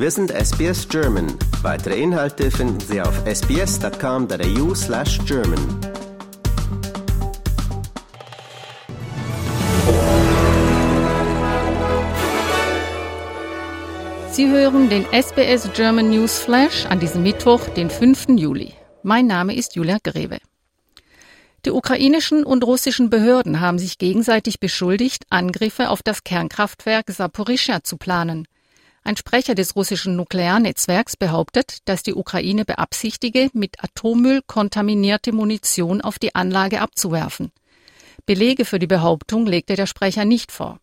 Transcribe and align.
Wir 0.00 0.12
sind 0.12 0.30
SBS 0.30 0.88
German. 0.88 1.26
Weitere 1.60 2.00
Inhalte 2.00 2.52
finden 2.52 2.78
Sie 2.78 3.02
auf 3.02 3.20
sbs.com.au 3.26 4.72
slash 4.72 5.18
German. 5.26 5.58
Sie 14.30 14.48
hören 14.48 14.88
den 14.88 15.04
SBS 15.12 15.68
German 15.74 16.10
News 16.10 16.38
Flash 16.38 16.86
an 16.86 17.00
diesem 17.00 17.24
Mittwoch, 17.24 17.68
den 17.70 17.90
5. 17.90 18.26
Juli. 18.36 18.74
Mein 19.02 19.26
Name 19.26 19.56
ist 19.56 19.74
Julia 19.74 19.98
Greve. 20.00 20.38
Die 21.64 21.72
ukrainischen 21.72 22.44
und 22.44 22.62
russischen 22.62 23.10
Behörden 23.10 23.58
haben 23.60 23.80
sich 23.80 23.98
gegenseitig 23.98 24.60
beschuldigt, 24.60 25.24
Angriffe 25.28 25.90
auf 25.90 26.04
das 26.04 26.22
Kernkraftwerk 26.22 27.10
Saporischschja 27.10 27.82
zu 27.82 27.96
planen. 27.96 28.46
Ein 29.08 29.16
Sprecher 29.16 29.54
des 29.54 29.74
russischen 29.74 30.16
Nuklearnetzwerks 30.16 31.16
behauptet, 31.16 31.78
dass 31.86 32.02
die 32.02 32.12
Ukraine 32.12 32.66
beabsichtige, 32.66 33.48
mit 33.54 33.82
Atommüll 33.82 34.42
kontaminierte 34.46 35.32
Munition 35.32 36.02
auf 36.02 36.18
die 36.18 36.34
Anlage 36.34 36.82
abzuwerfen. 36.82 37.50
Belege 38.26 38.66
für 38.66 38.78
die 38.78 38.86
Behauptung 38.86 39.46
legte 39.46 39.76
der 39.76 39.86
Sprecher 39.86 40.26
nicht 40.26 40.52
vor. 40.52 40.78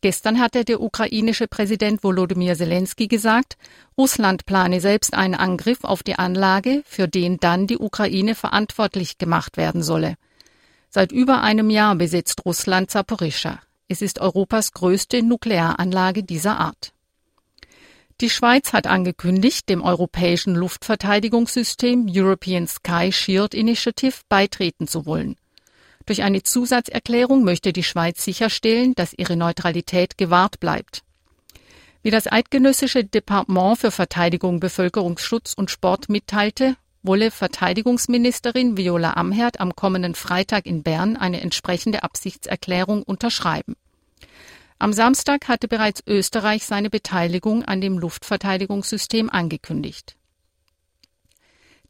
Gestern 0.00 0.40
hatte 0.40 0.64
der 0.64 0.80
ukrainische 0.80 1.46
Präsident 1.46 2.02
Volodymyr 2.02 2.56
Zelensky 2.56 3.06
gesagt, 3.06 3.58
Russland 3.98 4.46
plane 4.46 4.80
selbst 4.80 5.12
einen 5.12 5.34
Angriff 5.34 5.84
auf 5.84 6.02
die 6.02 6.18
Anlage, 6.18 6.82
für 6.86 7.06
den 7.06 7.36
dann 7.36 7.66
die 7.66 7.76
Ukraine 7.76 8.34
verantwortlich 8.34 9.18
gemacht 9.18 9.58
werden 9.58 9.82
solle. 9.82 10.14
Seit 10.88 11.12
über 11.12 11.42
einem 11.42 11.68
Jahr 11.68 11.96
besetzt 11.96 12.46
Russland 12.46 12.90
Zaporischschja. 12.90 13.60
Es 13.88 14.00
ist 14.00 14.20
Europas 14.20 14.72
größte 14.72 15.22
Nuklearanlage 15.22 16.22
dieser 16.22 16.58
Art. 16.58 16.94
Die 18.20 18.30
Schweiz 18.30 18.72
hat 18.72 18.88
angekündigt, 18.88 19.68
dem 19.68 19.80
europäischen 19.80 20.56
Luftverteidigungssystem 20.56 22.08
European 22.10 22.66
Sky 22.66 23.12
Shield 23.12 23.54
Initiative 23.54 24.16
beitreten 24.28 24.88
zu 24.88 25.06
wollen. 25.06 25.36
Durch 26.04 26.24
eine 26.24 26.42
Zusatzerklärung 26.42 27.44
möchte 27.44 27.72
die 27.72 27.84
Schweiz 27.84 28.24
sicherstellen, 28.24 28.94
dass 28.96 29.12
ihre 29.12 29.36
Neutralität 29.36 30.18
gewahrt 30.18 30.58
bleibt. 30.58 31.02
Wie 32.02 32.10
das 32.10 32.26
eidgenössische 32.26 33.04
Departement 33.04 33.78
für 33.78 33.92
Verteidigung, 33.92 34.58
Bevölkerungsschutz 34.58 35.54
und 35.54 35.70
Sport 35.70 36.08
mitteilte, 36.08 36.74
wolle 37.04 37.30
Verteidigungsministerin 37.30 38.76
Viola 38.76 39.12
Amherd 39.12 39.60
am 39.60 39.76
kommenden 39.76 40.16
Freitag 40.16 40.66
in 40.66 40.82
Bern 40.82 41.16
eine 41.16 41.40
entsprechende 41.40 42.02
Absichtserklärung 42.02 43.04
unterschreiben. 43.04 43.76
Am 44.80 44.92
Samstag 44.92 45.48
hatte 45.48 45.66
bereits 45.66 46.02
Österreich 46.06 46.64
seine 46.64 46.88
Beteiligung 46.88 47.64
an 47.64 47.80
dem 47.80 47.98
Luftverteidigungssystem 47.98 49.28
angekündigt. 49.28 50.16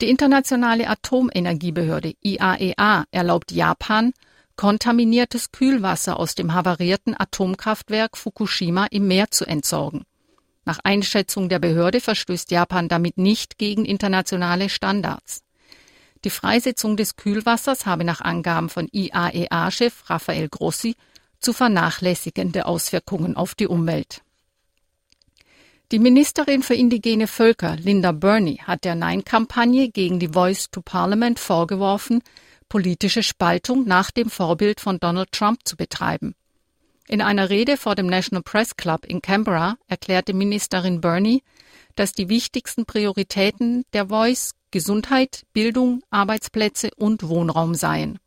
Die 0.01 0.09
internationale 0.09 0.89
Atomenergiebehörde 0.89 2.15
IAEA 2.23 3.03
e 3.03 3.05
erlaubt 3.11 3.53
Japan, 3.53 4.13
kontaminiertes 4.57 5.53
Kühlwasser 5.53 6.19
aus 6.19 6.35
dem 6.35 6.55
havarierten 6.55 7.15
Atomkraftwerk 7.19 8.17
Fukushima 8.17 8.87
im 8.87 9.07
Meer 9.07 9.31
zu 9.31 9.45
entsorgen. 9.45 10.05
Nach 10.65 10.79
Einschätzung 10.83 11.49
der 11.49 11.59
Behörde 11.59 12.01
verstößt 12.01 12.51
Japan 12.51 12.89
damit 12.89 13.19
nicht 13.19 13.59
gegen 13.59 13.85
internationale 13.85 14.69
Standards. 14.69 15.43
Die 16.25 16.31
Freisetzung 16.31 16.97
des 16.97 17.17
Kühlwassers 17.17 17.87
habe 17.87 18.05
nach 18.05 18.21
Angaben 18.21 18.69
von 18.69 18.89
IAEA-Chef 18.91 20.11
Rafael 20.11 20.49
Grossi 20.49 20.97
zu 21.41 21.53
vernachlässigende 21.53 22.67
Auswirkungen 22.67 23.37
auf 23.37 23.55
die 23.55 23.67
Umwelt. 23.67 24.23
Die 25.91 25.99
Ministerin 25.99 26.63
für 26.63 26.75
indigene 26.75 27.27
Völker, 27.27 27.77
Linda 27.77 28.13
Burney, 28.13 28.57
hat 28.57 28.85
der 28.85 28.95
Nein-Kampagne 28.95 29.89
gegen 29.89 30.19
die 30.19 30.29
Voice 30.29 30.71
to 30.71 30.83
Parliament 30.83 31.39
vorgeworfen, 31.39 32.23
politische 32.69 33.23
Spaltung 33.23 33.85
nach 33.87 34.11
dem 34.11 34.29
Vorbild 34.29 34.81
von 34.81 35.01
Donald 35.01 35.33
Trump 35.33 35.61
zu 35.65 35.77
betreiben. 35.77 36.35
In 37.09 37.23
einer 37.23 37.49
Rede 37.49 37.79
vor 37.79 37.95
dem 37.95 38.07
National 38.07 38.43
Press 38.43 38.77
Club 38.77 39.07
in 39.07 39.23
Canberra 39.23 39.79
erklärte 39.87 40.35
Ministerin 40.35 41.01
Burney, 41.01 41.43
dass 41.95 42.13
die 42.13 42.29
wichtigsten 42.29 42.85
Prioritäten 42.85 43.85
der 43.95 44.09
Voice 44.09 44.55
Gesundheit, 44.71 45.47
Bildung, 45.55 46.03
Arbeitsplätze 46.11 46.91
und 46.97 47.27
Wohnraum 47.27 47.75
seien. 47.75 48.19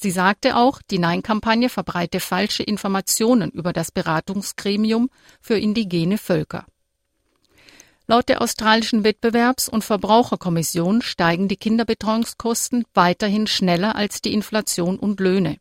Sie 0.00 0.12
sagte 0.12 0.54
auch, 0.54 0.80
die 0.80 1.00
Nein-Kampagne 1.00 1.68
verbreite 1.68 2.20
falsche 2.20 2.62
Informationen 2.62 3.50
über 3.50 3.72
das 3.72 3.90
Beratungsgremium 3.90 5.10
für 5.40 5.58
indigene 5.58 6.18
Völker. 6.18 6.66
Laut 8.06 8.28
der 8.28 8.40
australischen 8.40 9.04
Wettbewerbs- 9.04 9.68
und 9.68 9.82
Verbraucherkommission 9.82 11.02
steigen 11.02 11.48
die 11.48 11.56
Kinderbetreuungskosten 11.56 12.84
weiterhin 12.94 13.48
schneller 13.48 13.96
als 13.96 14.22
die 14.22 14.32
Inflation 14.32 15.00
und 15.00 15.18
Löhne. 15.18 15.58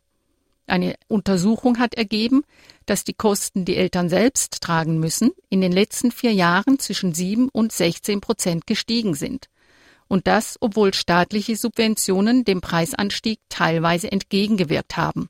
Eine 0.67 0.95
Untersuchung 1.07 1.79
hat 1.79 1.95
ergeben, 1.95 2.43
dass 2.85 3.03
die 3.03 3.13
Kosten, 3.13 3.65
die 3.65 3.75
Eltern 3.75 4.07
selbst 4.07 4.61
tragen 4.61 4.99
müssen, 4.99 5.31
in 5.49 5.61
den 5.61 5.71
letzten 5.71 6.11
vier 6.11 6.31
Jahren 6.31 6.77
zwischen 6.77 7.13
7 7.13 7.49
und 7.49 7.71
16 7.71 8.21
Prozent 8.21 8.67
gestiegen 8.67 9.15
sind. 9.15 9.49
Und 10.07 10.27
das, 10.27 10.57
obwohl 10.61 10.93
staatliche 10.93 11.55
Subventionen 11.55 12.45
dem 12.45 12.61
Preisanstieg 12.61 13.39
teilweise 13.49 14.11
entgegengewirkt 14.11 14.97
haben. 14.97 15.29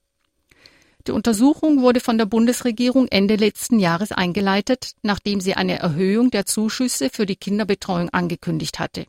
Die 1.07 1.13
Untersuchung 1.13 1.81
wurde 1.81 2.01
von 2.01 2.17
der 2.17 2.25
Bundesregierung 2.25 3.07
Ende 3.07 3.37
letzten 3.37 3.79
Jahres 3.79 4.11
eingeleitet, 4.11 4.91
nachdem 5.03 5.39
sie 5.39 5.53
eine 5.53 5.79
Erhöhung 5.79 6.31
der 6.31 6.45
Zuschüsse 6.45 7.09
für 7.09 7.25
die 7.25 7.37
Kinderbetreuung 7.37 8.09
angekündigt 8.09 8.77
hatte. 8.77 9.05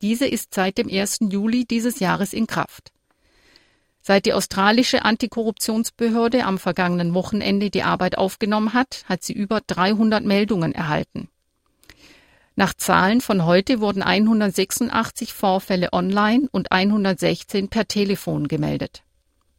Diese 0.00 0.26
ist 0.26 0.54
seit 0.54 0.78
dem 0.78 0.88
1. 0.88 1.18
Juli 1.28 1.66
dieses 1.66 2.00
Jahres 2.00 2.32
in 2.32 2.46
Kraft. 2.46 2.90
Seit 4.00 4.24
die 4.24 4.32
australische 4.32 5.04
Antikorruptionsbehörde 5.04 6.44
am 6.44 6.58
vergangenen 6.58 7.12
Wochenende 7.12 7.70
die 7.70 7.82
Arbeit 7.82 8.16
aufgenommen 8.16 8.72
hat, 8.72 9.04
hat 9.06 9.22
sie 9.24 9.32
über 9.32 9.60
300 9.66 10.24
Meldungen 10.24 10.72
erhalten. 10.72 11.28
Nach 12.58 12.72
Zahlen 12.72 13.20
von 13.20 13.44
heute 13.44 13.80
wurden 13.80 14.02
186 14.02 15.34
Vorfälle 15.34 15.92
online 15.92 16.48
und 16.50 16.72
116 16.72 17.68
per 17.68 17.86
Telefon 17.86 18.48
gemeldet. 18.48 19.02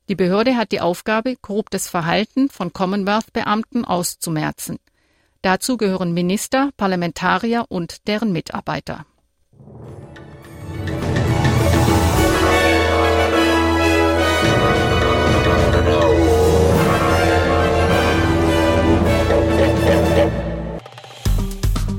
Die 0.10 0.16
Behörde 0.16 0.58
hat 0.58 0.72
die 0.72 0.82
Aufgabe, 0.82 1.36
korruptes 1.40 1.88
Verhalten 1.88 2.50
von 2.50 2.74
Commonwealth-Beamten 2.74 3.86
auszumerzen. 3.86 4.80
Dazu 5.44 5.78
gehören 5.78 6.14
Minister, 6.14 6.72
Parlamentarier 6.76 7.66
und 7.70 8.08
deren 8.08 8.32
Mitarbeiter. 8.32 9.06